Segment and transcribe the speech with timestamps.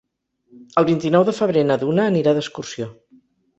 [0.81, 2.91] El vint-i-nou de febrer na Duna anirà d'excursió.